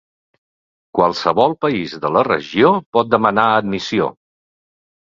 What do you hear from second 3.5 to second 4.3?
admissió.